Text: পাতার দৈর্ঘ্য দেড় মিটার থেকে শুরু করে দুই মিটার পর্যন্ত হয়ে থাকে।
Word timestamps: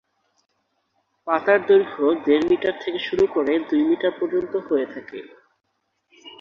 পাতার 1.27 1.59
দৈর্ঘ্য 1.67 2.05
দেড় 2.25 2.45
মিটার 2.49 2.75
থেকে 2.83 2.99
শুরু 3.07 3.25
করে 3.35 3.53
দুই 3.69 3.81
মিটার 3.89 4.13
পর্যন্ত 4.19 4.53
হয়ে 4.67 4.87
থাকে। 4.93 5.19